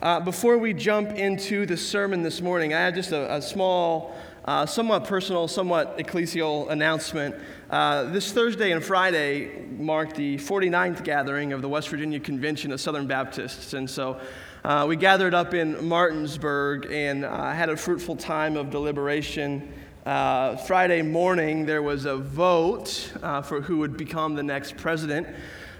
[0.00, 4.14] Uh, before we jump into the sermon this morning, I had just a, a small,
[4.44, 7.34] uh, somewhat personal, somewhat ecclesial announcement.
[7.68, 12.80] Uh, this Thursday and Friday marked the 49th gathering of the West Virginia Convention of
[12.80, 13.72] Southern Baptists.
[13.74, 14.20] And so
[14.62, 19.72] uh, we gathered up in Martinsburg and uh, had a fruitful time of deliberation.
[20.06, 23.12] Uh, Friday morning, there was a vote
[23.46, 25.26] for who would become the next president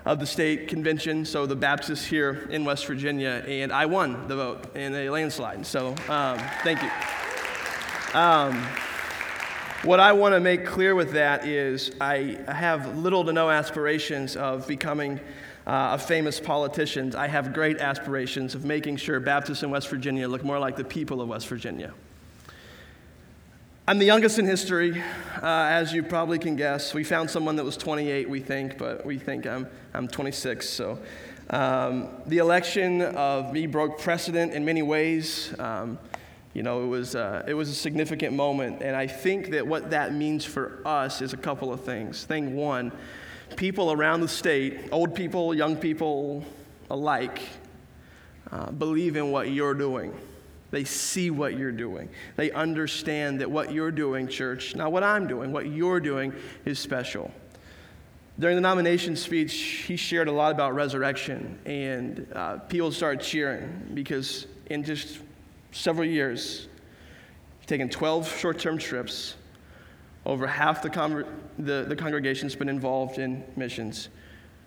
[0.04, 4.36] of the state convention, so the Baptists here in West Virginia, and I won the
[4.36, 5.66] vote in a landslide.
[5.66, 6.90] So um, thank you.
[8.18, 8.62] Um,
[9.82, 14.34] what I want to make clear with that is I have little to no aspirations
[14.34, 15.20] of becoming
[15.66, 17.14] uh, a famous politician.
[17.14, 20.84] I have great aspirations of making sure Baptists in West Virginia look more like the
[20.84, 21.92] people of West Virginia.
[23.88, 25.02] I'm the youngest in history,
[25.42, 26.92] uh, as you probably can guess.
[26.92, 30.68] We found someone that was 28, we think, but we think I'm, I'm 26.
[30.68, 30.98] So
[31.48, 35.58] um, the election of me broke precedent in many ways.
[35.58, 35.98] Um,
[36.52, 39.88] you know, it was, uh, it was a significant moment, and I think that what
[39.88, 42.24] that means for us is a couple of things.
[42.24, 42.92] Thing one,
[43.56, 46.44] people around the state, old people, young people
[46.90, 47.40] alike,
[48.52, 50.12] uh, believe in what you're doing.
[50.70, 52.08] They see what you're doing.
[52.36, 56.32] They understand that what you're doing, church, not what I'm doing, what you're doing
[56.64, 57.32] is special.
[58.38, 63.90] During the nomination speech, he shared a lot about resurrection, and uh, people started cheering
[63.94, 65.18] because in just
[65.72, 66.68] several years,
[67.66, 69.34] taken 12 short term trips.
[70.26, 71.24] Over half the, con-
[71.58, 74.08] the, the congregation's been involved in missions.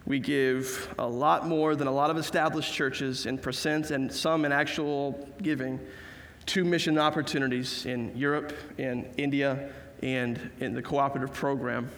[0.05, 4.45] We give a lot more than a lot of established churches in percent and some
[4.45, 5.79] in actual giving
[6.47, 9.69] to mission opportunities in Europe, in India,
[10.01, 11.89] and in the cooperative program.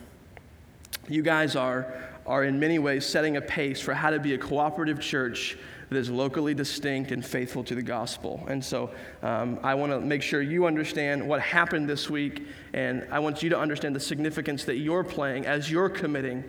[1.08, 1.94] You guys are,
[2.26, 5.58] are in many ways setting a pace for how to be a cooperative church
[5.90, 8.44] that is locally distinct and faithful to the gospel.
[8.48, 13.08] And so um, I want to make sure you understand what happened this week, and
[13.12, 16.44] I want you to understand the significance that you're playing as you're committing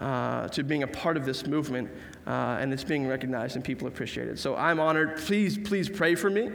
[0.00, 1.88] uh, to being a part of this movement,
[2.26, 4.38] uh, and it's being recognized and people appreciate it.
[4.38, 5.16] So I'm honored.
[5.18, 6.50] Please, please pray for me.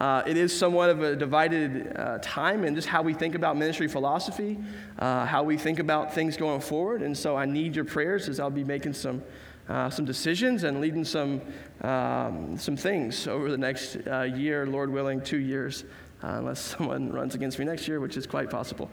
[0.00, 3.56] Uh, it is somewhat of a divided uh, time in just how we think about
[3.56, 4.58] ministry philosophy,
[4.98, 7.02] uh, how we think about things going forward.
[7.02, 9.22] And so I need your prayers as I'll be making some,
[9.68, 11.40] uh, some decisions and leading some,
[11.82, 13.94] um, some things over the next
[14.36, 15.84] year, Lord willing, two years,
[16.20, 18.90] unless someone runs against me next year, which is quite possible.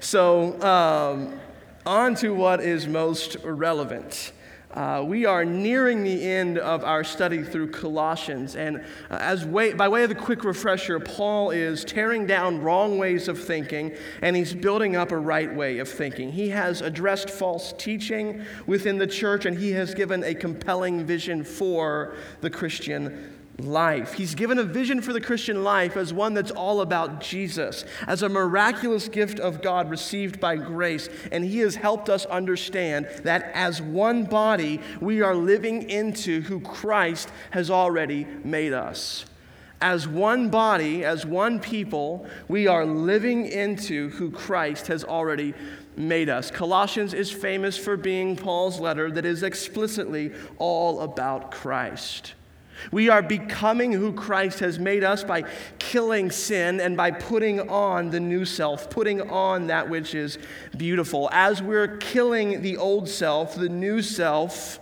[0.00, 1.38] So, um,
[1.86, 4.32] on to what is most relevant.
[4.72, 8.76] Uh, we are nearing the end of our study through Colossians, and
[9.10, 13.28] uh, as way, by way of a quick refresher, Paul is tearing down wrong ways
[13.28, 16.32] of thinking and he's building up a right way of thinking.
[16.32, 21.44] He has addressed false teaching within the church and he has given a compelling vision
[21.44, 24.14] for the Christian life.
[24.14, 28.22] He's given a vision for the Christian life as one that's all about Jesus, as
[28.22, 31.08] a miraculous gift of God received by grace.
[31.32, 36.60] And He has helped us understand that as one body, we are living into who
[36.60, 39.24] Christ has already made us.
[39.80, 45.54] As one body, as one people, we are living into who Christ has already
[45.96, 46.50] made us.
[46.50, 52.34] Colossians is famous for being Paul's letter that is explicitly all about Christ.
[52.92, 55.44] We are becoming who Christ has made us by
[55.78, 60.38] killing sin and by putting on the new self, putting on that which is
[60.76, 61.28] beautiful.
[61.32, 64.80] As we're killing the old self, the new self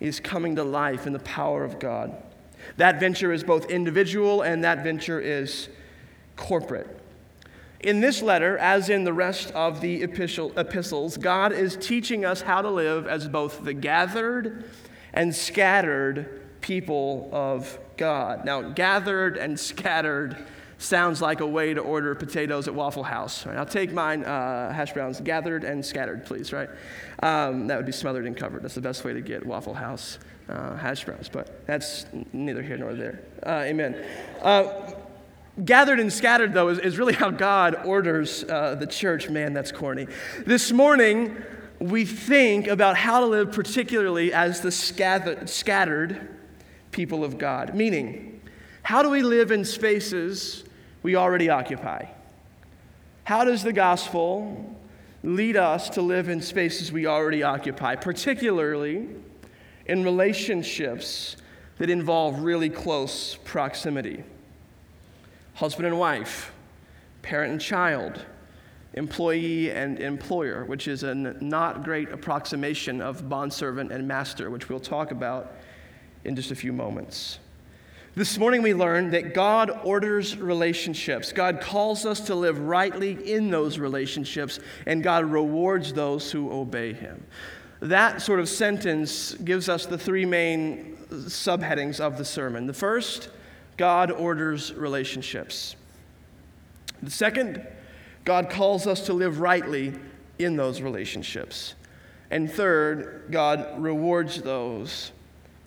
[0.00, 2.12] is coming to life in the power of God.
[2.76, 5.68] That venture is both individual and that venture is
[6.36, 6.98] corporate.
[7.80, 12.62] In this letter, as in the rest of the epistles, God is teaching us how
[12.62, 14.64] to live as both the gathered
[15.12, 18.44] and scattered people of God.
[18.44, 20.36] Now, gathered and scattered
[20.78, 23.46] sounds like a way to order potatoes at Waffle House.
[23.46, 23.56] Right?
[23.56, 26.68] I'll take mine, uh, hash browns, gathered and scattered, please, right?
[27.22, 28.62] Um, that would be smothered and covered.
[28.62, 30.18] That's the best way to get Waffle House
[30.48, 33.22] uh, hash browns, but that's neither here nor there.
[33.44, 34.04] Uh, amen.
[34.40, 34.92] Uh,
[35.64, 39.28] gathered and scattered, though, is, is, really how God orders uh, the church.
[39.28, 40.06] Man, that's corny.
[40.46, 41.36] This morning,
[41.78, 46.28] we think about how to live particularly as the scattered
[46.92, 47.74] people of God.
[47.74, 48.40] Meaning,
[48.82, 50.64] how do we live in spaces
[51.02, 52.06] we already occupy?
[53.24, 54.76] How does the gospel
[55.22, 59.08] lead us to live in spaces we already occupy, particularly
[59.86, 61.36] in relationships
[61.78, 64.24] that involve really close proximity?
[65.54, 66.52] Husband and wife,
[67.22, 68.24] parent and child,
[68.94, 74.80] employee and employer, which is a not great approximation of bondservant and master, which we'll
[74.80, 75.52] talk about
[76.24, 77.38] in just a few moments.
[78.14, 81.32] This morning we learned that God orders relationships.
[81.32, 86.92] God calls us to live rightly in those relationships, and God rewards those who obey
[86.92, 87.24] Him.
[87.80, 92.66] That sort of sentence gives us the three main subheadings of the sermon.
[92.66, 93.30] The first,
[93.78, 95.74] God orders relationships.
[97.02, 97.66] The second,
[98.24, 99.94] God calls us to live rightly
[100.38, 101.74] in those relationships.
[102.30, 105.12] And third, God rewards those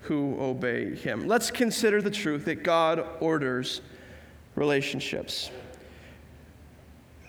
[0.06, 1.28] who obey him.
[1.28, 3.82] Let's consider the truth that God orders
[4.56, 5.50] relationships.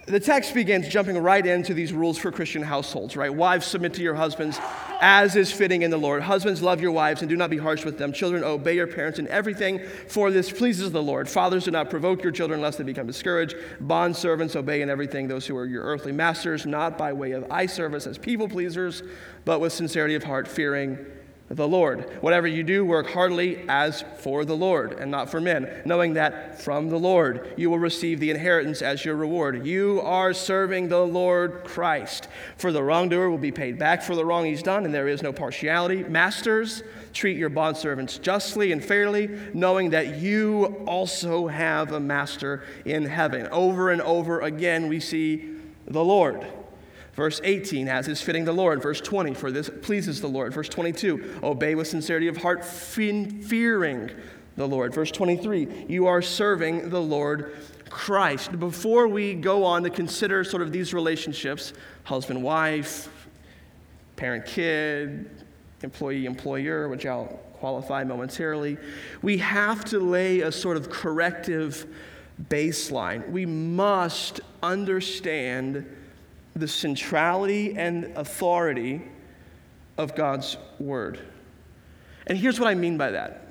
[0.06, 3.34] The text begins jumping right into these rules for Christian households, right?
[3.34, 4.60] Wives, submit to your husbands
[5.00, 6.22] as is fitting in the Lord.
[6.22, 8.12] Husbands, love your wives and do not be harsh with them.
[8.12, 11.28] Children, obey your parents in everything, for this pleases the Lord.
[11.28, 13.56] Fathers, do not provoke your children lest they become discouraged.
[13.80, 17.50] Bond servants, obey in everything those who are your earthly masters, not by way of
[17.50, 19.02] eye service as people pleasers,
[19.44, 21.04] but with sincerity of heart, fearing
[21.48, 22.10] the Lord.
[22.22, 26.60] Whatever you do, work heartily as for the Lord and not for men, knowing that
[26.60, 29.64] from the Lord you will receive the inheritance as your reward.
[29.64, 32.28] You are serving the Lord Christ.
[32.56, 35.22] For the wrongdoer will be paid back for the wrong he's done, and there is
[35.22, 36.02] no partiality.
[36.02, 36.82] Masters,
[37.12, 43.46] treat your bondservants justly and fairly, knowing that you also have a master in heaven.
[43.52, 45.56] Over and over again, we see
[45.86, 46.44] the Lord.
[47.16, 48.82] Verse 18, as is fitting the Lord.
[48.82, 50.52] Verse 20, for this pleases the Lord.
[50.52, 54.10] Verse 22, obey with sincerity of heart, fearing
[54.56, 54.94] the Lord.
[54.94, 57.56] Verse 23, you are serving the Lord
[57.88, 58.58] Christ.
[58.58, 61.72] Before we go on to consider sort of these relationships
[62.04, 63.08] husband wife,
[64.16, 65.30] parent kid,
[65.82, 68.76] employee employer, which I'll qualify momentarily
[69.22, 71.86] we have to lay a sort of corrective
[72.50, 73.28] baseline.
[73.30, 75.86] We must understand
[76.56, 79.02] the centrality and authority
[79.98, 81.20] of God's Word.
[82.26, 83.42] And here's what I mean by that.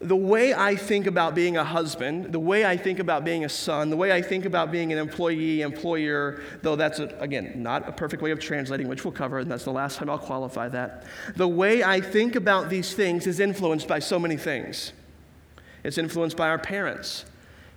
[0.00, 3.48] The way I think about being a husband, the way I think about being a
[3.48, 7.88] son, the way I think about being an employee, employer, though that's, a, again, not
[7.88, 10.68] a perfect way of translating, which we'll cover, and that's the last time I'll qualify
[10.68, 11.04] that.
[11.36, 14.92] The way I think about these things is influenced by so many things.
[15.82, 17.24] It's influenced by our parents,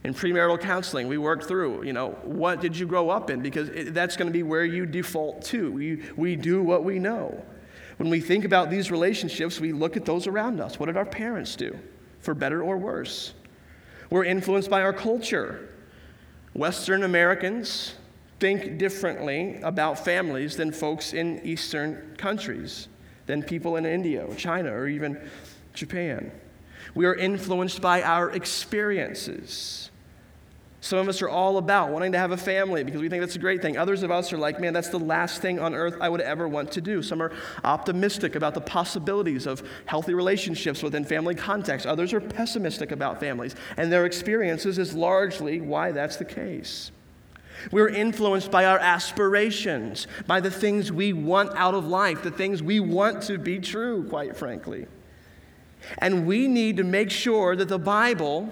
[0.04, 3.42] in premarital counseling, we work through, you know, what did you grow up in?
[3.42, 5.72] Because it, that's going to be where you default to.
[5.72, 7.44] We, we do what we know.
[7.98, 10.80] When we think about these relationships, we look at those around us.
[10.80, 11.78] What did our parents do,
[12.22, 13.34] for better or worse?
[14.10, 15.70] We're influenced by our culture.
[16.54, 17.96] Western Americans
[18.40, 22.88] think differently about families than folks in Eastern countries,
[23.26, 25.20] than people in India or China or even
[25.74, 26.32] Japan.
[26.96, 29.90] We are influenced by our experiences.
[30.82, 33.36] Some of us are all about wanting to have a family because we think that's
[33.36, 33.78] a great thing.
[33.78, 36.48] Others of us are like, man, that's the last thing on earth I would ever
[36.48, 37.04] want to do.
[37.04, 37.34] Some are
[37.66, 41.86] optimistic about the possibilities of healthy relationships within family context.
[41.86, 46.92] Others are pessimistic about families, and their experiences is largely why that's the case.
[47.74, 52.64] We're influenced by our aspirations, by the things we want out of life, the things
[52.64, 54.88] we want to be true, quite frankly.
[55.98, 58.50] And we need to make sure that the Bible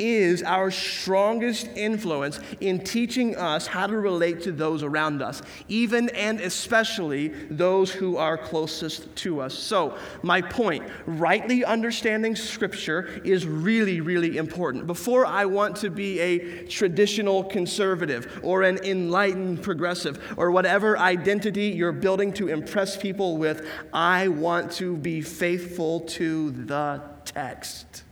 [0.00, 6.08] is our strongest influence in teaching us how to relate to those around us, even
[6.10, 9.54] and especially those who are closest to us.
[9.54, 14.86] So, my point rightly understanding Scripture is really, really important.
[14.86, 21.66] Before I want to be a traditional conservative or an enlightened progressive or whatever identity
[21.66, 28.04] you're building to impress people with, I want to be faithful to the text.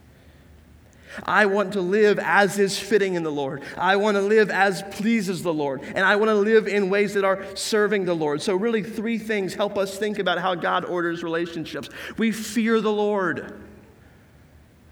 [1.25, 3.63] I want to live as is fitting in the Lord.
[3.77, 5.83] I want to live as pleases the Lord.
[5.83, 8.43] And I want to live in ways that are serving the Lord.
[8.43, 11.89] So, really, three things help us think about how God orders relationships.
[12.17, 13.61] We fear the Lord.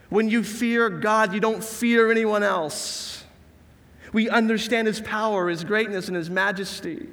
[0.09, 3.25] When you fear God, you don't fear anyone else.
[4.13, 7.09] We understand His power, His greatness, and His majesty.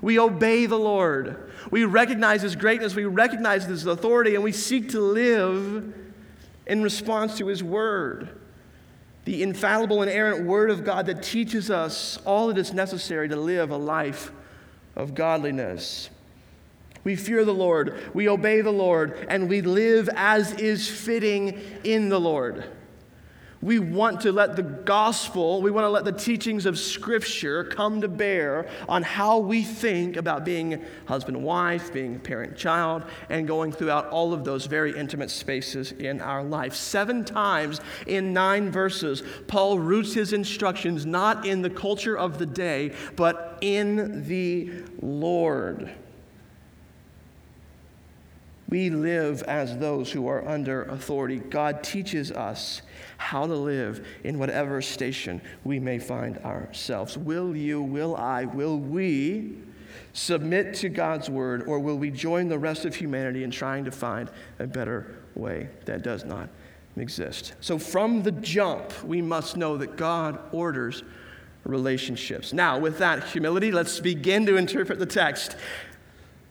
[0.00, 1.50] We obey the Lord.
[1.70, 5.94] We recognize His greatness, we recognize His authority, and we seek to live
[6.66, 8.28] in response to His Word,
[9.24, 13.70] the infallible, inerrant Word of God that teaches us all that is necessary to live
[13.70, 14.32] a life
[14.96, 16.10] of godliness.
[17.02, 22.08] We fear the Lord, we obey the Lord, and we live as is fitting in
[22.08, 22.64] the Lord.
[23.62, 28.00] We want to let the gospel, we want to let the teachings of Scripture come
[28.00, 33.70] to bear on how we think about being husband wife, being parent child, and going
[33.70, 36.74] throughout all of those very intimate spaces in our life.
[36.74, 42.46] Seven times in nine verses, Paul roots his instructions not in the culture of the
[42.46, 44.70] day, but in the
[45.02, 45.90] Lord.
[48.70, 51.38] We live as those who are under authority.
[51.38, 52.82] God teaches us
[53.20, 57.18] how to live in whatever station we may find ourselves.
[57.18, 59.58] Will you, will I, will we
[60.14, 63.90] submit to God's word, or will we join the rest of humanity in trying to
[63.90, 66.48] find a better way that does not
[66.96, 67.52] exist?
[67.60, 71.02] So, from the jump, we must know that God orders
[71.64, 72.54] relationships.
[72.54, 75.56] Now, with that humility, let's begin to interpret the text.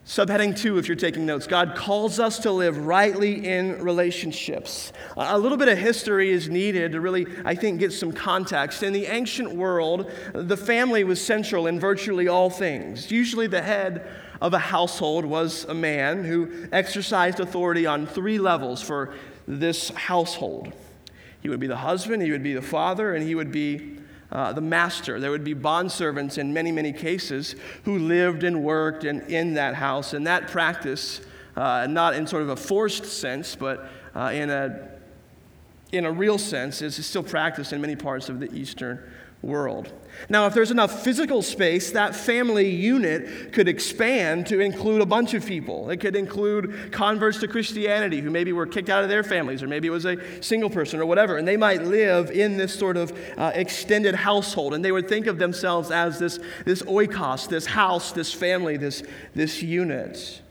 [0.10, 4.92] Subheading two, if you're taking notes, God calls us to live rightly in relationships.
[5.16, 8.82] A little bit of history is needed to really, I think, get some context.
[8.82, 13.12] In the ancient world, the family was central in virtually all things.
[13.12, 14.10] Usually, the head
[14.42, 19.14] of a household was a man who exercised authority on three levels for
[19.48, 20.74] this household.
[21.42, 24.00] He would be the husband, he would be the father, and he would be
[24.32, 25.20] uh, the master.
[25.20, 29.76] There would be bondservants in many, many cases who lived and worked in, in that
[29.76, 30.14] house.
[30.14, 31.22] And that practice,
[31.56, 34.90] uh, not in sort of a forced sense, but uh, in, a,
[35.92, 39.02] in a real sense, is still practiced in many parts of the Eastern
[39.42, 39.92] world.
[40.28, 45.34] Now, if there's enough physical space, that family unit could expand to include a bunch
[45.34, 45.90] of people.
[45.90, 49.68] It could include converts to Christianity who maybe were kicked out of their families, or
[49.68, 52.98] maybe it was a single person or whatever, and they might live in this sort
[52.98, 57.66] of uh, extended household, and they would think of themselves as this, this oikos, this
[57.66, 59.04] house, this family, this,
[59.36, 60.42] this unit.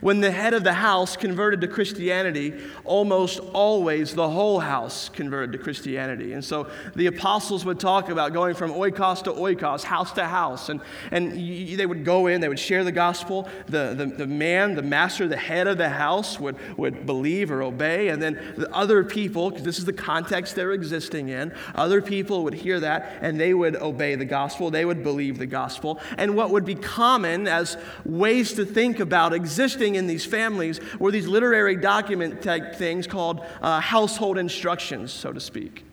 [0.00, 5.52] When the head of the house converted to Christianity, almost always the whole house converted
[5.52, 6.32] to Christianity.
[6.32, 10.68] And so the apostles would talk about going from oikos to oikos, house to house.
[10.68, 13.48] And, and they would go in, they would share the gospel.
[13.66, 17.62] The, the, the man, the master, the head of the house would, would believe or
[17.62, 18.08] obey.
[18.08, 22.44] And then the other people, because this is the context they're existing in, other people
[22.44, 24.70] would hear that and they would obey the gospel.
[24.70, 26.00] They would believe the gospel.
[26.16, 29.32] And what would be common as ways to think about
[29.80, 35.40] in these families were these literary document type things called uh, household instructions, so to
[35.40, 35.84] speak.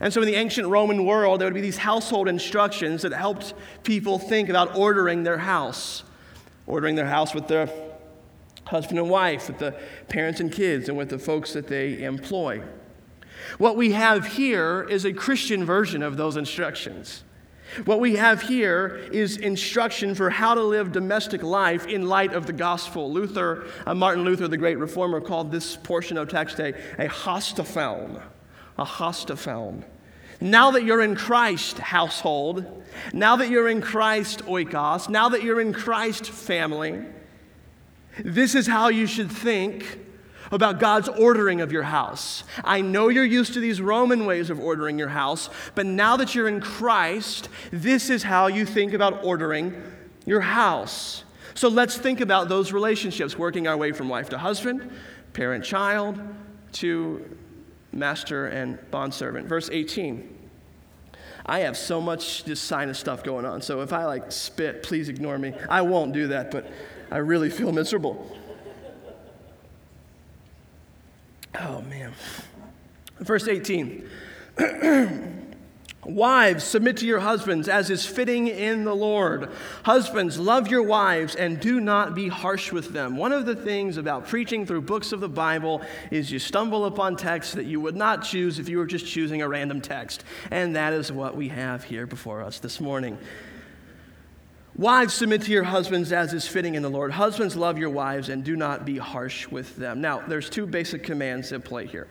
[0.00, 3.54] And so in the ancient Roman world, there would be these household instructions that helped
[3.82, 6.04] people think about ordering their house,
[6.66, 7.68] ordering their house with their
[8.64, 9.74] husband and wife, with the
[10.08, 12.62] parents and kids, and with the folks that they employ.
[13.58, 17.24] What we have here is a Christian version of those instructions.
[17.84, 22.46] What we have here is instruction for how to live domestic life in light of
[22.46, 23.12] the gospel.
[23.12, 28.20] Luther, uh, Martin Luther, the great reformer, called this portion of text a, a hostafalm.
[28.76, 29.84] A hostafalm.
[30.40, 35.60] Now that you're in Christ household, now that you're in Christ oikos, now that you're
[35.60, 37.04] in Christ family,
[38.18, 39.98] this is how you should think
[40.50, 42.44] about God's ordering of your house.
[42.64, 46.34] I know you're used to these Roman ways of ordering your house, but now that
[46.34, 49.80] you're in Christ, this is how you think about ordering
[50.26, 51.24] your house.
[51.54, 54.90] So let's think about those relationships, working our way from wife to husband,
[55.32, 56.18] parent child,
[56.72, 57.36] to
[57.92, 59.48] master and bondservant.
[59.48, 60.38] Verse 18.
[61.46, 65.08] I have so much this sinus stuff going on, so if I like spit, please
[65.08, 65.54] ignore me.
[65.68, 66.70] I won't do that, but
[67.10, 68.36] I really feel miserable.
[71.58, 72.12] Oh, man.
[73.18, 74.08] Verse 18.
[76.04, 79.50] Wives, submit to your husbands as is fitting in the Lord.
[79.82, 83.18] Husbands, love your wives and do not be harsh with them.
[83.18, 87.16] One of the things about preaching through books of the Bible is you stumble upon
[87.16, 90.24] texts that you would not choose if you were just choosing a random text.
[90.50, 93.18] And that is what we have here before us this morning.
[94.80, 97.12] Wives, submit to your husbands as is fitting in the Lord.
[97.12, 100.00] Husbands, love your wives and do not be harsh with them.
[100.00, 102.08] Now, there's two basic commands at play here.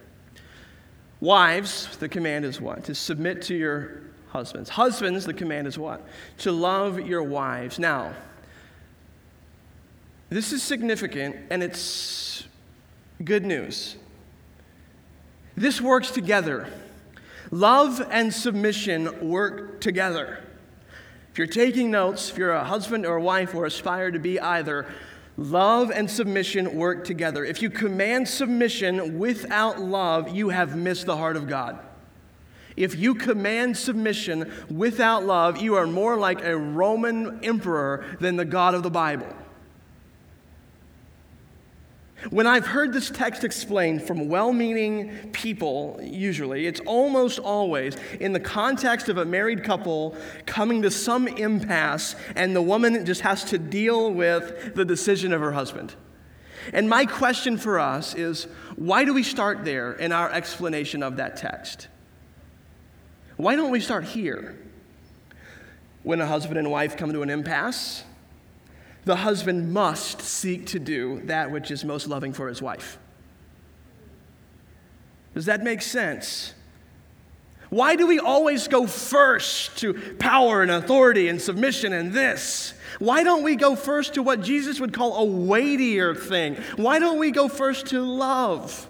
[1.20, 2.84] Wives, the command is what?
[2.84, 4.70] To submit to your husbands.
[4.70, 6.06] Husbands, the command is what?
[6.38, 7.80] To love your wives.
[7.80, 8.14] Now,
[10.30, 12.48] this is significant and it's
[13.24, 13.96] good news.
[15.58, 16.68] This works together.
[17.50, 20.44] Love and submission work together.
[21.39, 24.41] If you're taking notes, if you're a husband or a wife or aspire to be
[24.41, 24.86] either,
[25.38, 27.46] love and submission work together.
[27.46, 31.79] If you command submission without love, you have missed the heart of God.
[32.75, 38.43] If you command submission without love, you are more like a Roman emperor than the
[38.43, 39.34] God of the Bible.
[42.30, 48.34] When I've heard this text explained from well meaning people, usually, it's almost always in
[48.34, 53.46] the context of a married couple coming to some impasse, and the woman just has
[53.46, 55.96] to deal with the decision of her husband.
[56.74, 61.16] And my question for us is why do we start there in our explanation of
[61.18, 61.88] that text?
[63.38, 64.58] Why don't we start here?
[66.04, 68.04] When a husband and wife come to an impasse,
[69.06, 72.98] the husband must seek to do that which is most loving for his wife.
[75.34, 76.53] Does that make sense?
[77.70, 82.74] Why do we always go first to power and authority and submission and this?
[82.98, 86.56] Why don't we go first to what Jesus would call a weightier thing?
[86.77, 88.88] Why don't we go first to love?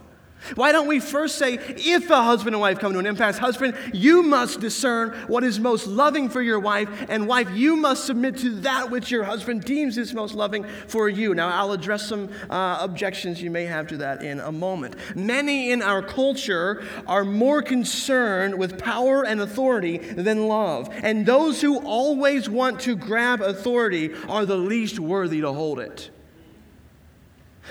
[0.56, 3.76] Why don't we first say, if a husband and wife come to an impasse, husband,
[3.94, 8.38] you must discern what is most loving for your wife, and wife, you must submit
[8.38, 11.36] to that which your husband deems is most loving for you.
[11.36, 14.96] Now, I'll address some uh, objections you may have to that in a moment.
[15.16, 21.62] Many in our culture are more concerned with power and authority than love, and those
[21.62, 26.10] who always want to grab authority are the least worthy to hold it.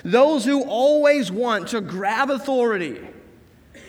[0.05, 3.00] Those who always want to grab authority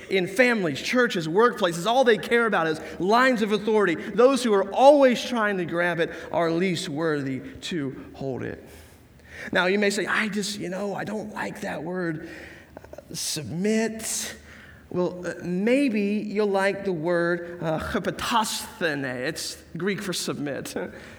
[0.09, 3.95] in families, churches, workplaces, all they care about is lines of authority.
[3.95, 8.63] Those who are always trying to grab it are least worthy to hold it.
[9.51, 12.29] Now, you may say, I just, you know, I don't like that word,
[13.13, 14.35] submit.
[14.89, 20.75] Well, uh, maybe you'll like the word uh, It's Greek for submit.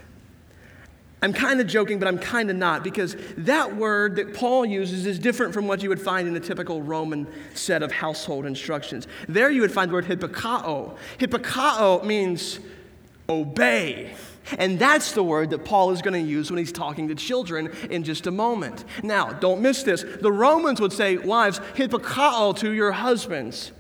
[1.22, 5.06] I'm kind of joking, but I'm kind of not, because that word that Paul uses
[5.06, 9.06] is different from what you would find in a typical Roman set of household instructions.
[9.28, 10.96] There you would find the word hypokao.
[11.18, 12.58] Hypokao means
[13.28, 14.14] obey.
[14.58, 17.70] And that's the word that Paul is going to use when he's talking to children
[17.90, 18.84] in just a moment.
[19.02, 20.02] Now, don't miss this.
[20.02, 23.72] The Romans would say, wives, hypokao to your husbands.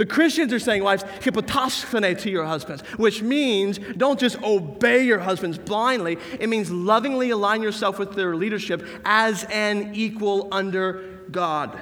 [0.00, 5.18] The Christians are saying, wives, hypotoskene to your husbands, which means don't just obey your
[5.18, 6.16] husbands blindly.
[6.38, 11.78] It means lovingly align yourself with their leadership as an equal under God.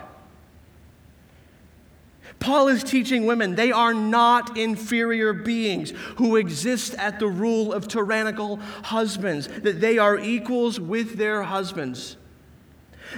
[2.40, 7.86] Paul is teaching women they are not inferior beings who exist at the rule of
[7.86, 12.16] tyrannical husbands, that they are equals with their husbands.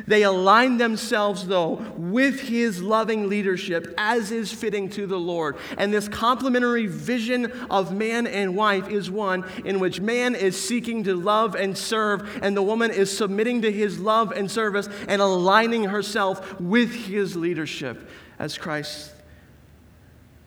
[0.07, 5.57] They align themselves, though, with his loving leadership as is fitting to the Lord.
[5.77, 11.05] And this complementary vision of man and wife is one in which man is seeking
[11.05, 15.21] to love and serve, and the woman is submitting to his love and service and
[15.21, 19.13] aligning herself with his leadership as Christ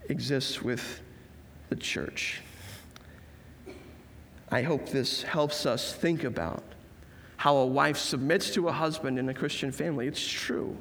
[0.10, 1.02] exists with
[1.70, 2.42] the church.
[4.50, 6.64] I hope this helps us think about
[7.44, 10.08] how a wife submits to a husband in a Christian family.
[10.08, 10.78] It's true.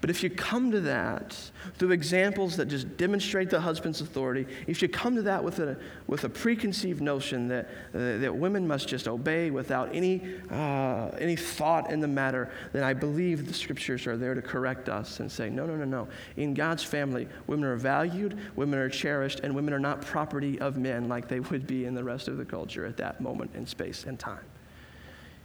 [0.00, 1.36] But if you come to that
[1.78, 5.78] through examples that just demonstrate the husband's authority, if you come to that with a,
[6.08, 11.36] with a preconceived notion that, uh, that women must just obey without any, uh, any
[11.36, 15.30] thought in the matter, then I believe the scriptures are there to correct us and
[15.30, 16.08] say, no, no, no, no.
[16.36, 20.78] In God's family, women are valued, women are cherished, and women are not property of
[20.78, 23.64] men like they would be in the rest of the culture at that moment in
[23.68, 24.44] space and time.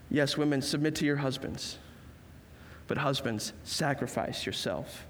[0.09, 1.77] Yes, women, submit to your husbands.
[2.87, 5.05] But husbands, sacrifice yourself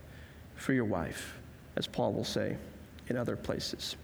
[0.56, 1.40] for your wife,
[1.78, 2.58] as Paul will say
[3.08, 3.96] in other places.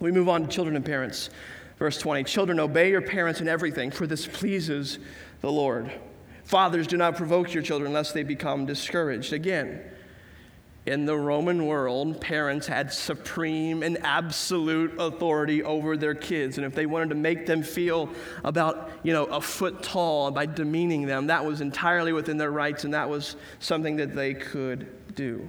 [0.00, 1.30] We move on to children and parents.
[1.78, 4.98] Verse 20 Children, obey your parents in everything, for this pleases
[5.42, 5.92] the Lord.
[6.44, 9.32] Fathers, do not provoke your children lest they become discouraged.
[9.32, 9.82] Again,
[10.86, 16.58] in the Roman world, parents had supreme and absolute authority over their kids.
[16.58, 18.10] And if they wanted to make them feel
[18.44, 22.84] about, you know, a foot tall by demeaning them, that was entirely within their rights
[22.84, 25.48] and that was something that they could do.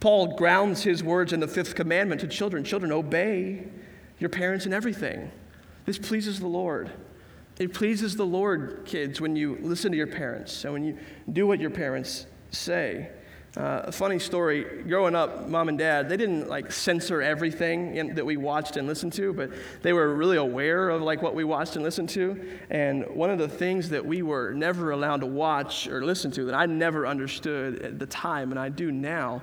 [0.00, 3.68] Paul grounds his words in the fifth commandment to children Children, obey
[4.18, 5.30] your parents in everything.
[5.84, 6.90] This pleases the Lord.
[7.58, 10.96] It pleases the Lord, kids, when you listen to your parents and when you
[11.30, 13.10] do what your parents say.
[13.54, 14.82] Uh, a funny story.
[14.84, 18.88] Growing up mom and dad they didn't like censor everything in, that we watched and
[18.88, 19.50] listened to but
[19.82, 22.42] they were really aware of like what we watched and listened to.
[22.70, 26.46] And one of the things that we were never allowed to watch or listen to
[26.46, 29.42] that i never understood at the time and i do now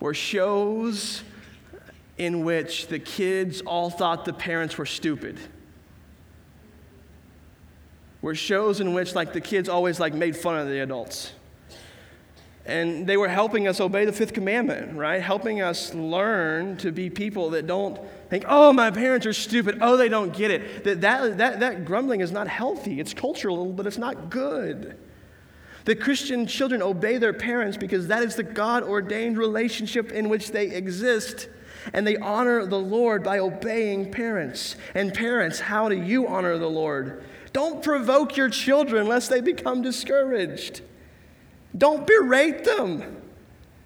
[0.00, 1.22] were shows
[2.18, 5.38] in which the kids all thought the parents were stupid.
[8.22, 11.32] Were shows in which like the kids always like made fun of the adults
[12.66, 15.22] and they were helping us obey the fifth commandment, right?
[15.22, 17.98] Helping us learn to be people that don't
[18.28, 19.78] think, oh, my parents are stupid.
[19.80, 20.82] Oh, they don't get it.
[20.84, 22.98] That, that, that, that grumbling is not healthy.
[22.98, 24.98] It's cultural, but it's not good.
[25.84, 30.50] The Christian children obey their parents because that is the God ordained relationship in which
[30.50, 31.48] they exist.
[31.92, 34.74] And they honor the Lord by obeying parents.
[34.96, 37.22] And parents, how do you honor the Lord?
[37.52, 40.82] Don't provoke your children lest they become discouraged.
[41.76, 43.22] Don't berate them.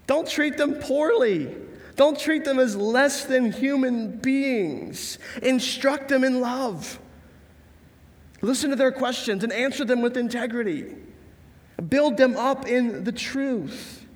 [0.06, 1.54] Don't treat them poorly.
[1.96, 5.18] Don't treat them as less than human beings.
[5.42, 6.98] Instruct them in love.
[8.42, 10.96] Listen to their questions and answer them with integrity.
[11.88, 14.06] Build them up in the truth.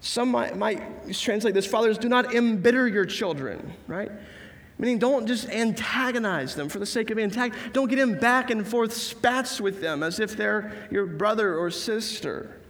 [0.00, 4.10] Some might, might translate this fathers, do not embitter your children, right?
[4.78, 7.72] Meaning, don't just antagonize them for the sake of antagonism.
[7.72, 11.70] Don't get in back and forth spats with them as if they're your brother or
[11.70, 12.60] sister.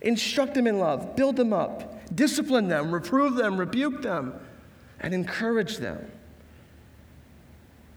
[0.00, 4.32] Instruct them in love, build them up, discipline them, reprove them, rebuke them,
[5.00, 6.08] and encourage them.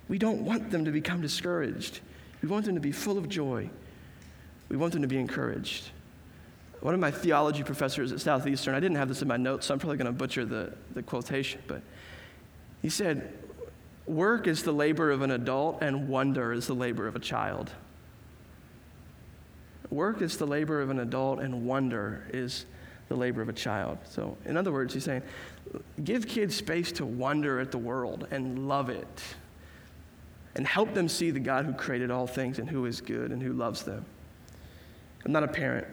[0.10, 2.00] We don't want them to become discouraged.
[2.42, 3.70] We want them to be full of joy.
[4.68, 5.92] We want them to be encouraged.
[6.80, 9.76] One of my theology professors at Southeastern, I didn't have this in my notes, so
[9.76, 11.84] I'm probably going to butcher the, the quotation, but
[12.82, 13.34] he said,
[14.08, 17.72] Work is the labor of an adult, and wonder is the labor of a child.
[19.89, 22.65] Work is the labor of an adult, and wonder is
[23.10, 24.00] the labor of a child.
[24.06, 25.22] So, in other words, he's saying,
[26.04, 29.24] give kids space to wonder at the world and love it,
[30.56, 33.41] and help them see the God who created all things and who is good and
[33.41, 34.06] who loves them.
[35.26, 35.88] I'm not a parent,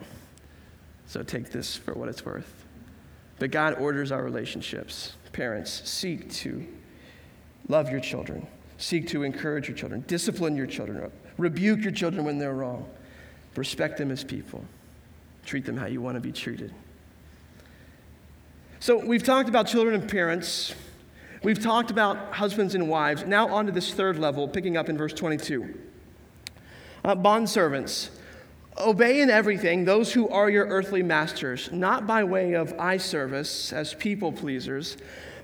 [1.06, 2.64] so take this for what it's worth.
[3.38, 5.14] But God orders our relationships.
[5.32, 6.66] Parents, seek to
[7.68, 8.46] love your children,
[8.78, 12.88] seek to encourage your children, discipline your children, rebuke your children when they're wrong,
[13.56, 14.64] respect them as people,
[15.44, 16.72] treat them how you want to be treated.
[18.80, 20.72] So, we've talked about children and parents.
[21.42, 23.24] We've talked about husbands and wives.
[23.24, 25.78] Now, on to this third level, picking up in verse 22.
[27.04, 28.10] Uh, bond servants.
[28.78, 33.72] Obey in everything those who are your earthly masters, not by way of eye service
[33.72, 34.96] as people pleasers,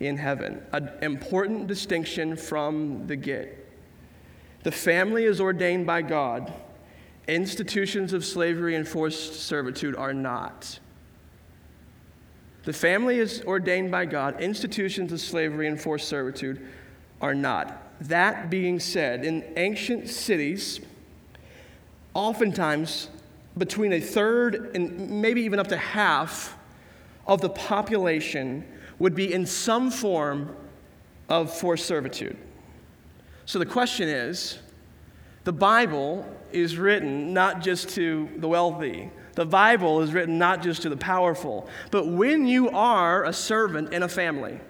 [0.00, 0.62] in heaven.
[0.72, 3.60] An important distinction from the get.
[4.62, 6.52] The family is ordained by God,
[7.28, 10.78] institutions of slavery and forced servitude are not.
[12.64, 16.66] The family is ordained by God, institutions of slavery and forced servitude
[17.20, 17.82] are not.
[18.00, 20.80] That being said, in ancient cities,
[22.14, 23.10] oftentimes
[23.58, 26.56] between a third and maybe even up to half
[27.26, 28.64] of the population
[28.98, 30.54] would be in some form
[31.28, 32.36] of forced servitude.
[33.46, 34.58] So the question is
[35.44, 40.82] the Bible is written not just to the wealthy, the Bible is written not just
[40.82, 44.60] to the powerful, but when you are a servant in a family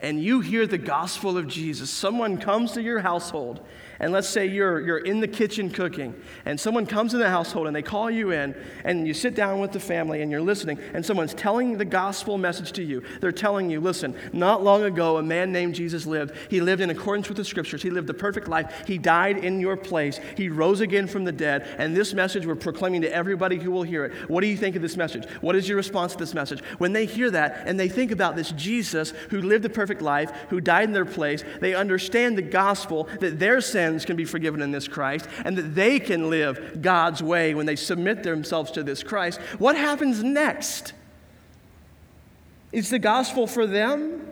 [0.00, 3.64] and you hear the gospel of Jesus, someone comes to your household
[4.00, 7.66] and let's say you're, you're in the kitchen cooking, and someone comes in the household
[7.66, 10.78] and they call you in, and you sit down with the family and you're listening,
[10.94, 13.02] and someone's telling the gospel message to you.
[13.20, 16.34] They're telling you, listen, not long ago, a man named Jesus lived.
[16.48, 18.84] He lived in accordance with the scriptures, he lived the perfect life.
[18.86, 22.56] He died in your place, he rose again from the dead, and this message we're
[22.56, 24.30] proclaiming to everybody who will hear it.
[24.30, 25.28] What do you think of this message?
[25.40, 26.60] What is your response to this message?
[26.78, 30.30] When they hear that and they think about this Jesus who lived the perfect life,
[30.50, 34.24] who died in their place, they understand the gospel that their sin sins can be
[34.24, 38.70] forgiven in this Christ and that they can live God's way when they submit themselves
[38.72, 40.92] to this Christ, what happens next?
[42.70, 44.28] Is the gospel for them?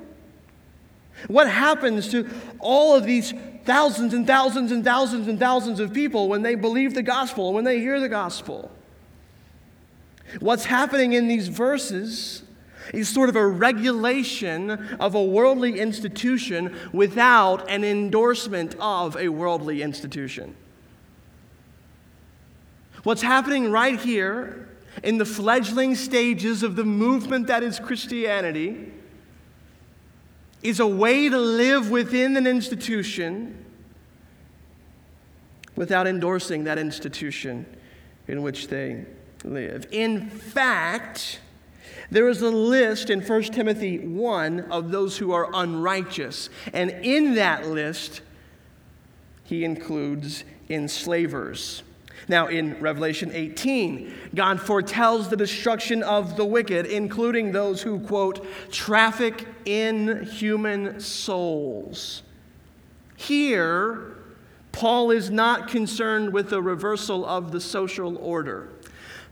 [1.29, 3.33] What happens to all of these
[3.65, 7.65] thousands and thousands and thousands and thousands of people when they believe the gospel, when
[7.65, 8.71] they hear the gospel?
[10.41, 12.43] What's happening in these verses
[12.93, 19.83] is sort of a regulation of a worldly institution without an endorsement of a worldly
[19.83, 20.55] institution.
[23.03, 24.69] What's happening right here
[25.03, 28.93] in the fledgling stages of the movement that is Christianity
[30.63, 33.65] is a way to live within an institution
[35.77, 37.67] without endorsing that institution
[38.27, 39.05] in which they
[39.45, 39.87] live.
[39.93, 41.41] In fact,
[42.11, 46.49] there is a list in 1 Timothy 1 of those who are unrighteous.
[46.73, 48.21] And in that list,
[49.45, 51.83] he includes enslavers.
[52.29, 58.45] Now, in Revelation 18, God foretells the destruction of the wicked, including those who, quote,
[58.73, 62.23] traffic in human souls.
[63.17, 64.17] Here,
[64.73, 68.69] Paul is not concerned with the reversal of the social order.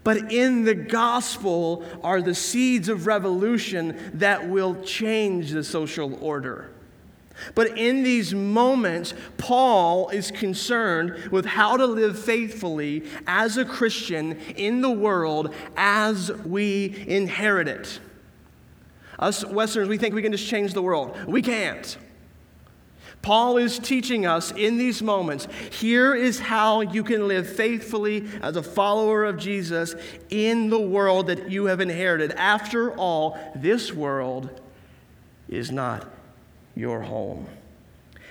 [0.04, 6.70] But in the gospel are the seeds of revolution that will change the social order.
[7.54, 14.38] But in these moments, Paul is concerned with how to live faithfully as a Christian
[14.56, 17.98] in the world as we inherit it.
[19.18, 21.16] Us Westerners, we think we can just change the world.
[21.26, 21.96] We can't.
[23.24, 28.56] Paul is teaching us in these moments here is how you can live faithfully as
[28.56, 29.94] a follower of Jesus
[30.28, 32.32] in the world that you have inherited.
[32.32, 34.60] After all, this world
[35.48, 36.06] is not
[36.76, 37.46] your home.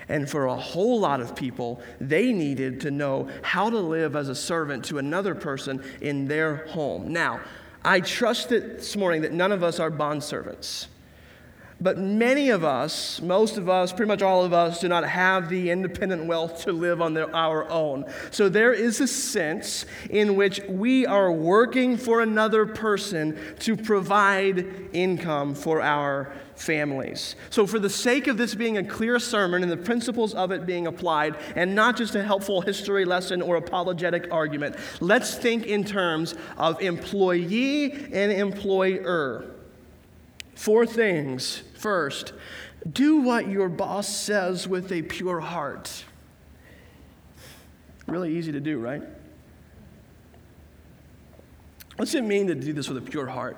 [0.10, 4.30] And for a whole lot of people, they needed to know how to live as
[4.30, 7.12] a servant to another person in their home.
[7.12, 7.40] Now,
[7.84, 10.88] I trust that this morning that none of us are bond servants.
[11.84, 15.50] But many of us, most of us, pretty much all of us, do not have
[15.50, 18.06] the independent wealth to live on their, our own.
[18.32, 24.65] So there is a sense in which we are working for another person to provide
[24.93, 27.36] income for our families.
[27.50, 30.65] So, for the sake of this being a clear sermon and the principles of it
[30.65, 35.84] being applied, and not just a helpful history lesson or apologetic argument, let's think in
[35.84, 39.53] terms of employee and employer.
[40.56, 41.63] Four things.
[41.76, 42.34] First,
[42.92, 46.04] do what your boss says with a pure heart.
[48.08, 49.02] Really easy to do, right?
[51.96, 53.58] What's it mean to do this with a pure heart?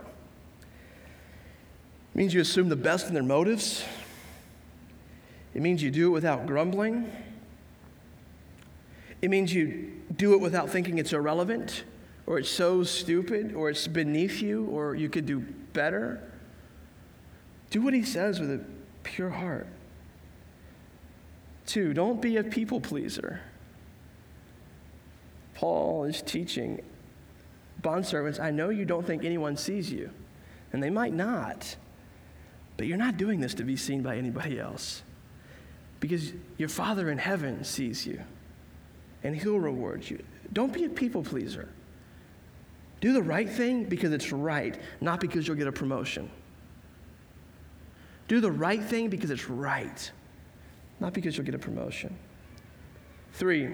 [2.13, 3.83] It means you assume the best in their motives.
[5.53, 7.11] It means you do it without grumbling.
[9.21, 11.83] It means you do it without thinking it's irrelevant
[12.27, 16.24] or it's so stupid or it's beneath you or you could do better.
[17.75, 18.61] Do what he says with a
[19.03, 19.67] pure heart.
[21.65, 23.41] Two, don't be a people pleaser.
[25.55, 26.81] Paul is teaching
[27.81, 30.09] bondservants, I know you don't think anyone sees you,
[30.71, 31.75] and they might not,
[32.77, 35.03] but you're not doing this to be seen by anybody else
[35.99, 38.21] because your Father in heaven sees you
[39.21, 40.23] and he'll reward you.
[40.53, 41.67] Don't be a people pleaser.
[43.01, 46.31] Do the right thing because it's right, not because you'll get a promotion.
[48.27, 50.11] Do the right thing because it's right,
[50.99, 52.17] not because you'll get a promotion.
[53.33, 53.69] Three,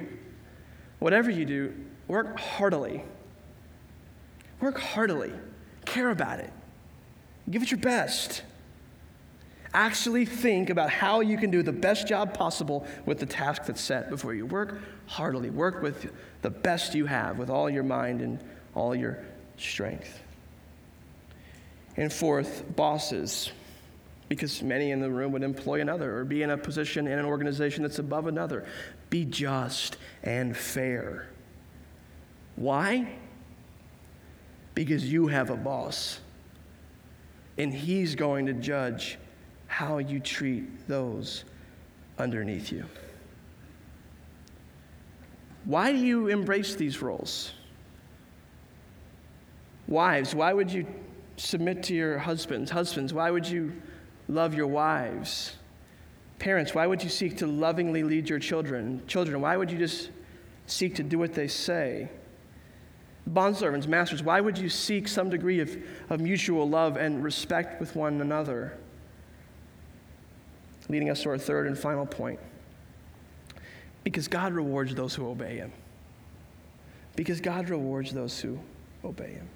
[0.99, 1.73] whatever you do,
[2.07, 3.03] work heartily.
[4.59, 5.31] Work heartily.
[5.85, 6.51] Care about it.
[7.49, 8.43] Give it your best.
[9.73, 13.79] Actually, think about how you can do the best job possible with the task that's
[13.79, 14.45] set before you.
[14.45, 15.49] Work heartily.
[15.49, 16.11] Work with
[16.41, 18.39] the best you have, with all your mind and
[18.75, 19.19] all your
[19.57, 20.21] strength.
[21.95, 23.51] And fourth, bosses
[24.31, 27.25] because many in the room would employ another or be in a position in an
[27.25, 28.65] organization that's above another.
[29.09, 31.27] Be just and fair.
[32.55, 33.11] Why?
[34.73, 36.21] Because you have a boss,
[37.57, 39.17] and he's going to judge
[39.67, 41.43] how you treat those
[42.17, 42.85] underneath you.
[45.65, 47.51] Why do you embrace these roles?
[49.89, 50.87] Wives, why would you
[51.35, 52.71] submit to your husbands?
[52.71, 53.73] Husbands, why would you
[54.33, 55.55] love your wives.
[56.39, 59.03] Parents, why would you seek to lovingly lead your children?
[59.07, 60.09] Children, why would you just
[60.65, 62.09] seek to do what they say?
[63.29, 65.77] Bondservants, masters, why would you seek some degree of,
[66.09, 68.77] of mutual love and respect with one another?
[70.89, 72.39] Leading us to our third and final point.
[74.03, 75.71] Because God rewards those who obey Him.
[77.15, 78.59] Because God rewards those who
[79.05, 79.47] obey Him.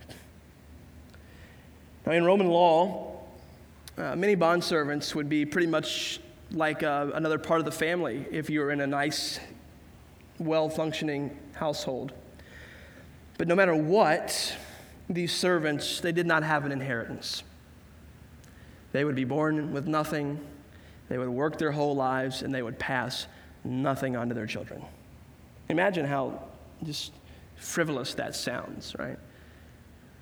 [2.06, 3.15] Now, in Roman law,
[3.98, 6.20] uh, many bond servants would be pretty much
[6.52, 9.40] like uh, another part of the family if you were in a nice,
[10.38, 12.12] well functioning household.
[13.38, 14.56] But no matter what,
[15.10, 17.44] these servants, they did not have an inheritance.
[18.92, 20.40] They would be born with nothing,
[21.10, 23.28] they would work their whole lives, and they would pass
[23.64, 24.84] nothing onto their children.
[25.70, 26.42] Imagine how
[26.84, 27.12] just
[27.56, 29.18] frivolous that sounds, right?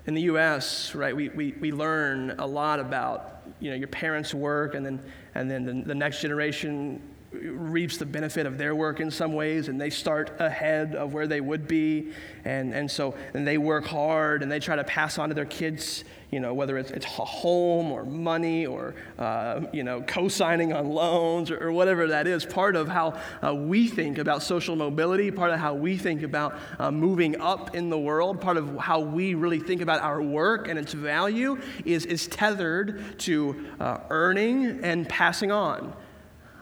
[0.06, 4.34] In the US, right, we, we, we learn a lot about you know, your parents'
[4.34, 5.00] work, and then,
[5.36, 7.02] and then the, the next generation
[7.34, 11.28] reaps the benefit of their work in some ways and they start ahead of where
[11.28, 12.12] they would be.
[12.46, 15.46] And, and so and they work hard and they try to pass on to their
[15.46, 20.90] kids you know whether it's, it's home or money or uh, you know co-signing on
[20.90, 22.44] loans or, or, whatever that is.
[22.44, 26.58] Part of how uh, we think about social mobility part of how we think about
[26.80, 30.68] uh, moving up in the world part of how we really think about our work
[30.68, 35.94] and its value is, is tethered to uh, earning and passing on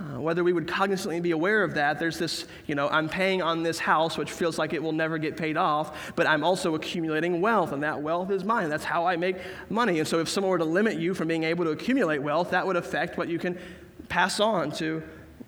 [0.01, 3.41] uh, whether we would cognizantly be aware of that, there's this, you know, I'm paying
[3.41, 6.75] on this house, which feels like it will never get paid off, but I'm also
[6.75, 8.69] accumulating wealth, and that wealth is mine.
[8.69, 9.37] That's how I make
[9.69, 9.99] money.
[9.99, 12.65] And so if someone were to limit you from being able to accumulate wealth, that
[12.65, 13.57] would affect what you can
[14.09, 15.03] pass on to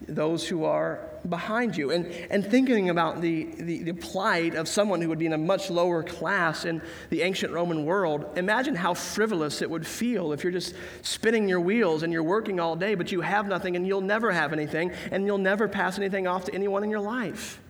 [0.07, 1.91] those who are behind you.
[1.91, 5.37] And, and thinking about the, the, the, plight of someone who would be in a
[5.37, 10.43] much lower class in the ancient Roman world, imagine how frivolous it would feel if
[10.43, 13.87] you're just spinning your wheels and you're working all day, but you have nothing and
[13.87, 17.61] you'll never have anything and you'll never pass anything off to anyone in your life.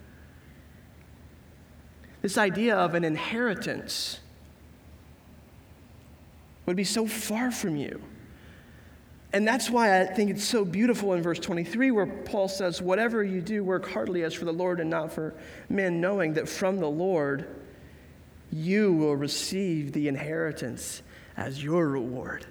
[2.22, 4.18] This idea of an inheritance
[6.66, 8.00] would be so far from you.
[9.34, 13.24] And that's why I think it's so beautiful in verse 23 where Paul says, Whatever
[13.24, 15.34] you do, work heartily as for the Lord and not for
[15.68, 17.48] men, knowing that from the Lord
[18.52, 21.02] you will receive the inheritance
[21.36, 22.46] as your reward.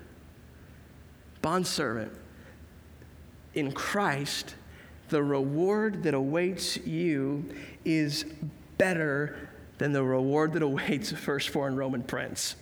[1.42, 2.12] Bondservant,
[3.54, 4.56] in Christ,
[5.08, 7.46] the reward that awaits you
[7.86, 8.26] is
[8.78, 9.38] better
[9.78, 12.58] than the reward that awaits a firstborn Roman prince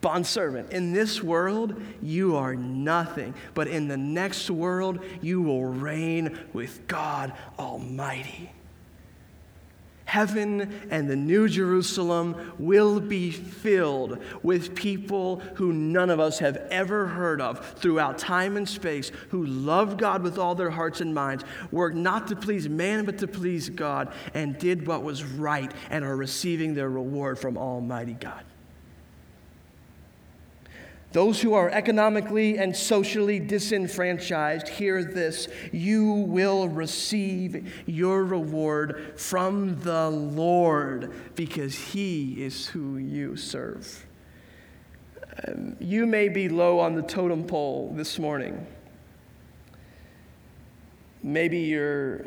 [0.00, 0.72] bondservant.
[0.72, 6.86] In this world, you are nothing, but in the next world, you will reign with
[6.86, 8.50] God Almighty.
[10.10, 16.56] Heaven and the New Jerusalem will be filled with people who none of us have
[16.68, 21.14] ever heard of throughout time and space, who love God with all their hearts and
[21.14, 25.70] minds, worked not to please man but to please God, and did what was right
[25.90, 28.42] and are receiving their reward from Almighty God.
[31.12, 35.48] Those who are economically and socially disenfranchised, hear this.
[35.72, 44.06] You will receive your reward from the Lord because He is who you serve.
[45.48, 48.64] Um, you may be low on the totem pole this morning.
[51.24, 52.24] Maybe you're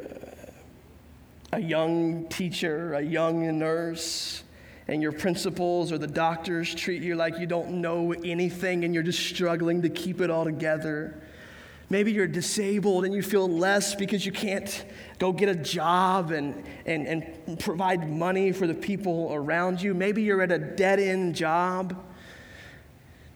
[1.53, 4.43] a young teacher, a young nurse
[4.87, 9.03] and your principals or the doctors treat you like you don't know anything and you're
[9.03, 11.19] just struggling to keep it all together.
[11.89, 14.85] Maybe you're disabled and you feel less because you can't
[15.19, 19.93] go get a job and, and, and provide money for the people around you.
[19.93, 22.03] Maybe you're at a dead end job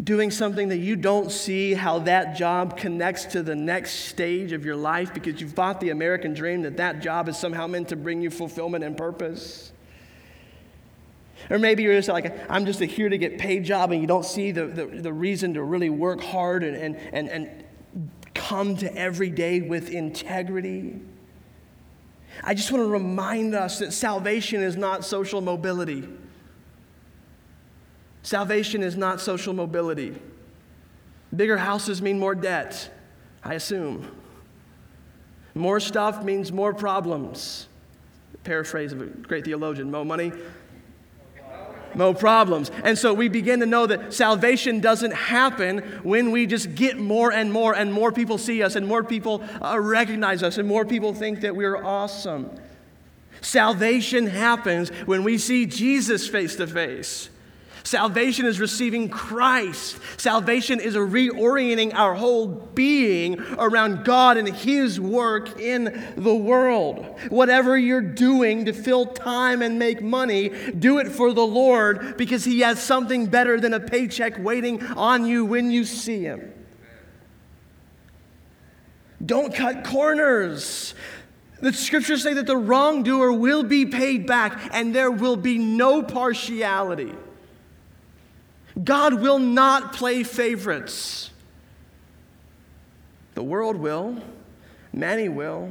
[0.03, 4.63] doing something that you don't see how that job connects to the next stage of
[4.63, 7.95] your life because you've bought the American dream that that job is somehow meant to
[7.95, 9.71] bring you fulfillment and purpose.
[11.49, 14.25] Or maybe you're just like, I'm just here to get paid job and you don't
[14.25, 17.63] see the, the, the reason to really work hard and, and, and, and
[18.33, 20.99] come to every day with integrity.
[22.43, 26.07] I just want to remind us that salvation is not social mobility.
[28.21, 30.19] Salvation is not social mobility.
[31.35, 32.91] Bigger houses mean more debt,
[33.43, 34.11] I assume.
[35.55, 37.67] More stuff means more problems.
[38.43, 40.31] Paraphrase of a great theologian Mo money,
[41.97, 42.71] no problems.
[42.83, 47.31] And so we begin to know that salvation doesn't happen when we just get more
[47.31, 50.85] and more, and more people see us, and more people uh, recognize us, and more
[50.85, 52.49] people think that we're awesome.
[53.41, 57.29] Salvation happens when we see Jesus face to face.
[57.87, 59.97] Salvation is receiving Christ.
[60.17, 67.17] Salvation is reorienting our whole being around God and His work in the world.
[67.29, 72.43] Whatever you're doing to fill time and make money, do it for the Lord because
[72.43, 76.53] He has something better than a paycheck waiting on you when you see Him.
[79.25, 80.93] Don't cut corners.
[81.61, 86.03] The scriptures say that the wrongdoer will be paid back and there will be no
[86.03, 87.13] partiality.
[88.83, 91.31] God will not play favorites.
[93.33, 94.21] The world will,
[94.93, 95.69] many will,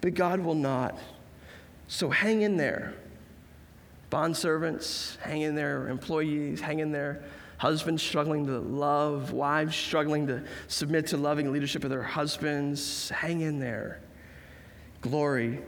[0.00, 0.98] but God will not.
[1.88, 2.94] So hang in there.
[4.10, 5.88] Bond servants, hang in there.
[5.88, 7.22] Employees, hang in there.
[7.58, 13.40] Husbands struggling to love, wives struggling to submit to loving leadership of their husbands, hang
[13.40, 14.00] in there.
[15.00, 15.60] Glory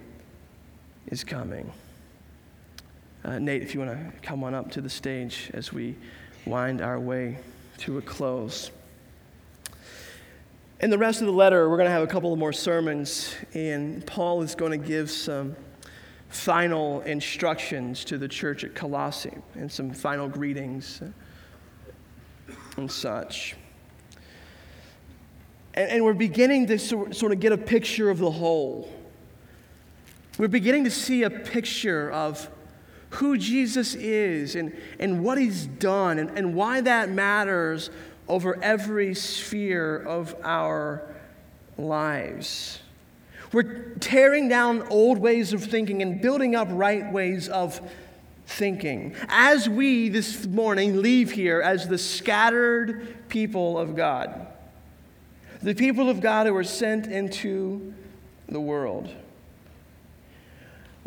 [1.06, 1.72] is coming.
[3.24, 5.96] Uh, Nate, if you want to come on up to the stage as we
[6.48, 7.38] wind our way
[7.76, 8.70] to a close.
[10.80, 13.34] In the rest of the letter, we're going to have a couple of more sermons,
[13.52, 15.56] and Paul is going to give some
[16.30, 21.03] final instructions to the church at Colossae and some final greetings
[22.76, 23.57] and such.
[25.74, 28.92] And, and we're beginning to sort of get a picture of the whole.
[30.38, 32.49] We're beginning to see a picture of
[33.11, 37.90] who Jesus is and, and what he's done and, and why that matters
[38.28, 41.02] over every sphere of our
[41.78, 42.80] lives.
[43.52, 47.80] We're tearing down old ways of thinking and building up right ways of
[48.46, 49.14] thinking.
[49.28, 54.48] As we this morning leave here as the scattered people of God,
[55.62, 57.94] the people of God who were sent into
[58.48, 59.11] the world.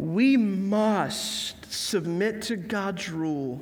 [0.01, 3.61] We must submit to God's rule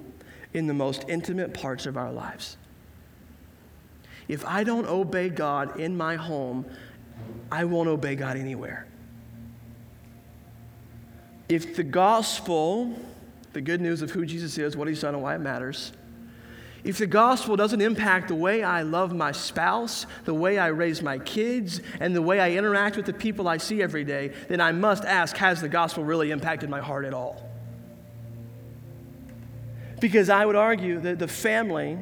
[0.54, 2.56] in the most intimate parts of our lives.
[4.30, 6.66] If I don't obey God in my home,
[7.52, 8.88] I won't obey God anywhere.
[11.50, 12.98] If the gospel,
[13.52, 15.92] the good news of who Jesus is, what he's done, and why it matters,
[16.84, 21.02] if the gospel doesn't impact the way I love my spouse, the way I raise
[21.02, 24.62] my kids, and the way I interact with the people I see every day, then
[24.62, 27.50] I must ask has the gospel really impacted my heart at all?
[30.00, 31.98] Because I would argue that the family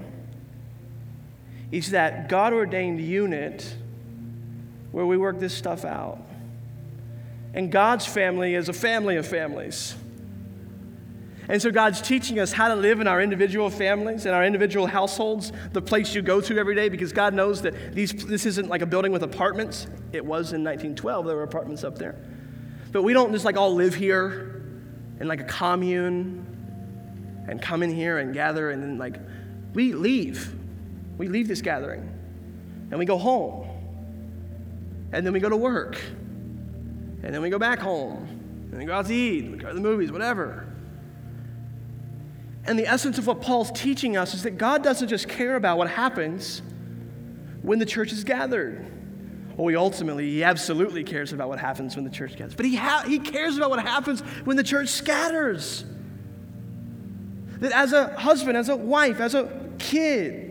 [1.71, 3.75] is that God ordained unit
[4.91, 6.19] where we work this stuff out.
[7.53, 9.95] And God's family is a family of families.
[11.49, 14.85] And so God's teaching us how to live in our individual families and our individual
[14.85, 18.67] households, the place you go to every day, because God knows that these, this isn't
[18.67, 19.87] like a building with apartments.
[20.11, 22.15] It was in 1912, there were apartments up there.
[22.91, 24.61] But we don't just like all live here
[25.19, 26.45] in like a commune
[27.47, 29.17] and come in here and gather and then like
[29.73, 30.53] we leave.
[31.17, 32.13] We leave this gathering
[32.89, 33.67] and we go home.
[35.13, 36.01] And then we go to work.
[37.23, 38.27] And then we go back home.
[38.69, 40.66] And we go out to eat, we go to the movies, whatever.
[42.68, 45.78] And the essence of what Paul's teaching us is that God doesn't just care about
[45.78, 46.61] what happens
[47.61, 48.86] when the church is gathered.
[49.55, 52.53] Well, he ultimately, he absolutely cares about what happens when the church gathers.
[52.53, 55.84] But he, ha- he cares about what happens when the church scatters.
[57.59, 59.49] That as a husband, as a wife, as a
[59.80, 60.46] kid,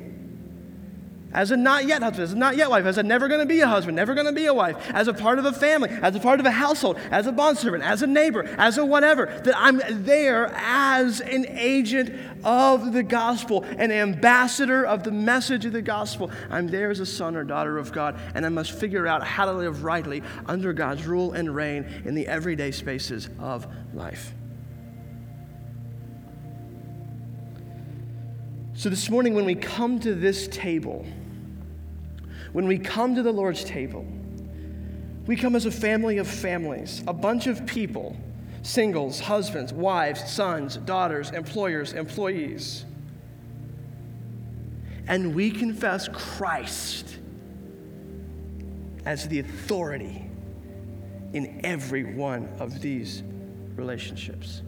[1.36, 3.46] as a not yet husband, as a not yet wife, as a never going to
[3.46, 5.90] be a husband, never going to be a wife, as a part of a family,
[5.90, 9.26] as a part of a household, as a bondservant, as a neighbor, as a whatever,
[9.44, 15.72] that I'm there as an agent of the gospel, an ambassador of the message of
[15.72, 16.30] the gospel.
[16.50, 19.44] I'm there as a son or daughter of God, and I must figure out how
[19.44, 24.32] to live rightly under God's rule and reign in the everyday spaces of life.
[28.76, 31.06] So, this morning, when we come to this table,
[32.56, 34.06] when we come to the Lord's table,
[35.26, 38.16] we come as a family of families, a bunch of people
[38.62, 42.86] singles, husbands, wives, sons, daughters, employers, employees.
[45.06, 47.18] And we confess Christ
[49.04, 50.24] as the authority
[51.34, 53.22] in every one of these
[53.74, 54.62] relationships.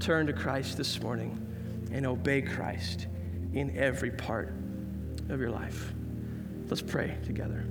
[0.00, 1.40] Turn to Christ this morning
[1.92, 3.06] and obey Christ
[3.54, 4.52] in every part
[5.30, 5.94] of your life.
[6.70, 7.64] Let's pray together.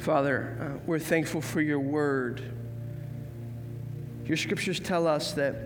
[0.00, 2.42] Father, uh, we're thankful for your word.
[4.26, 5.56] Your scriptures tell us that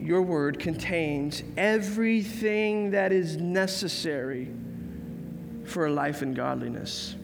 [0.00, 4.48] your word contains everything that is necessary
[5.64, 7.14] for a life in godliness.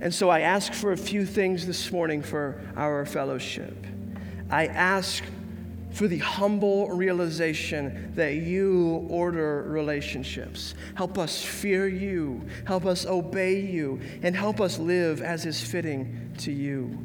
[0.00, 3.86] And so I ask for a few things this morning for our fellowship.
[4.50, 5.22] I ask
[5.90, 10.74] for the humble realization that you order relationships.
[10.94, 16.32] Help us fear you, help us obey you, and help us live as is fitting
[16.38, 16.96] to you.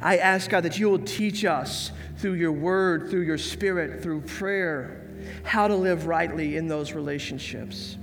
[0.00, 4.20] I ask God that you will teach us through your word, through your spirit, through
[4.22, 5.08] prayer,
[5.42, 7.96] how to live rightly in those relationships.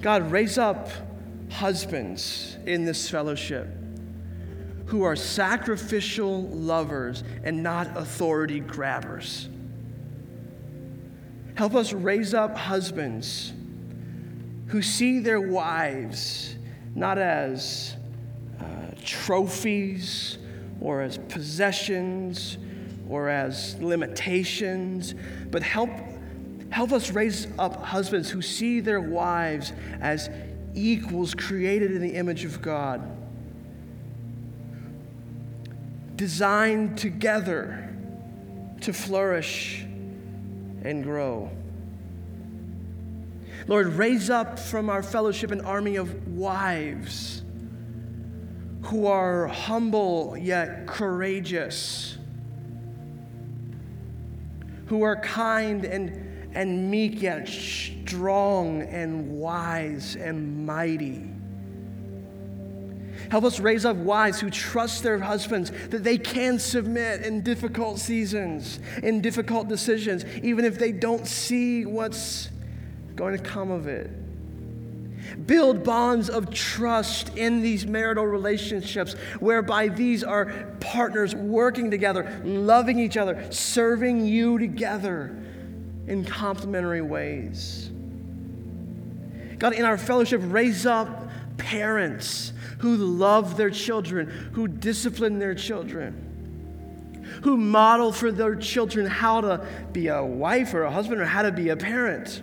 [0.00, 0.88] God, raise up
[1.50, 3.68] husbands in this fellowship
[4.86, 9.48] who are sacrificial lovers and not authority grabbers.
[11.56, 13.52] Help us raise up husbands
[14.68, 16.54] who see their wives
[16.94, 17.96] not as
[18.60, 18.64] uh,
[19.04, 20.38] trophies
[20.80, 22.58] or as possessions
[23.08, 25.14] or as limitations,
[25.50, 25.90] but help,
[26.70, 30.30] help us raise up husbands who see their wives as
[30.74, 33.15] equals created in the image of God
[36.16, 37.94] designed together
[38.80, 39.82] to flourish
[40.82, 41.50] and grow.
[43.66, 47.42] Lord, raise up from our fellowship an army of wives
[48.82, 52.16] who are humble yet courageous,
[54.86, 61.35] who are kind and, and meek yet strong and wise and mighty
[63.30, 67.98] Help us raise up wives who trust their husbands that they can submit in difficult
[67.98, 72.50] seasons, in difficult decisions, even if they don't see what's
[73.14, 74.10] going to come of it.
[75.46, 82.98] Build bonds of trust in these marital relationships whereby these are partners working together, loving
[82.98, 85.36] each other, serving you together
[86.06, 87.90] in complementary ways.
[89.58, 91.25] God, in our fellowship, raise up
[91.56, 96.22] parents who love their children, who discipline their children
[97.42, 101.42] who model for their children how to be a wife or a husband or how
[101.42, 102.42] to be a parent.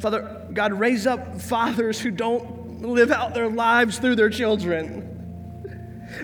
[0.00, 5.12] Father, God, raise up fathers who don't live out their lives through their children.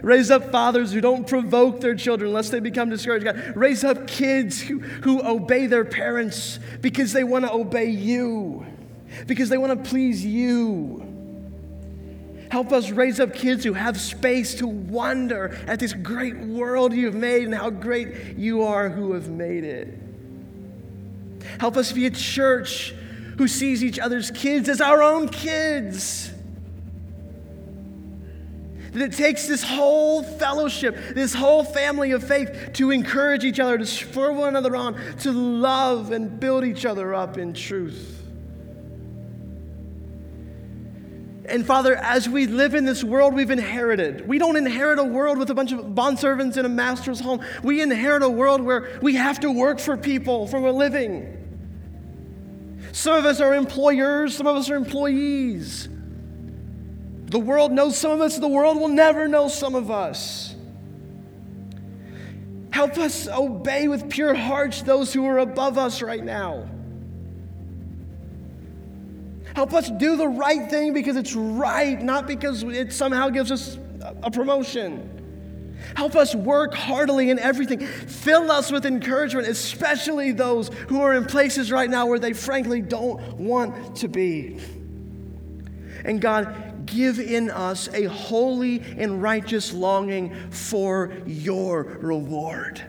[0.02, 3.24] Raise up fathers who don't provoke their children lest they become discouraged.
[3.24, 8.66] God, raise up kids who, who obey their parents because they want to obey you,
[9.26, 11.12] because they want to please you.
[12.50, 17.14] Help us raise up kids who have space to wonder at this great world you've
[17.14, 19.98] made and how great you are who have made it.
[21.58, 22.94] Help us be a church
[23.38, 26.30] who sees each other's kids as our own kids.
[28.92, 33.78] That it takes this whole fellowship, this whole family of faith to encourage each other,
[33.78, 38.21] to spur one another on, to love and build each other up in truth.
[41.52, 45.36] And Father, as we live in this world we've inherited, we don't inherit a world
[45.36, 47.44] with a bunch of bondservants in a master's home.
[47.62, 51.36] We inherit a world where we have to work for people for a living.
[52.92, 55.90] Some of us are employers, some of us are employees.
[57.26, 60.54] The world knows some of us, the world will never know some of us.
[62.70, 66.66] Help us obey with pure hearts those who are above us right now.
[69.54, 73.78] Help us do the right thing because it's right, not because it somehow gives us
[74.22, 75.08] a promotion.
[75.96, 77.80] Help us work heartily in everything.
[77.80, 82.80] Fill us with encouragement, especially those who are in places right now where they frankly
[82.80, 84.58] don't want to be.
[86.04, 92.82] And God, give in us a holy and righteous longing for your reward.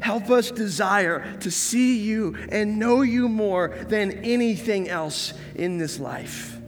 [0.00, 5.98] Help us desire to see you and know you more than anything else in this
[5.98, 6.58] life.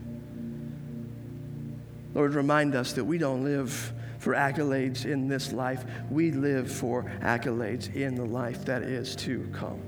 [2.14, 7.04] Lord, remind us that we don't live for accolades in this life, we live for
[7.20, 9.80] accolades in the life that is to come.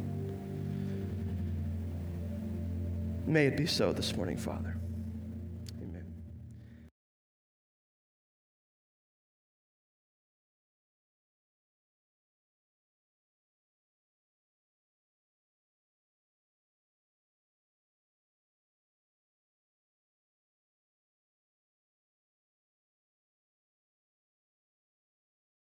[3.27, 4.78] May it be so this morning, Father.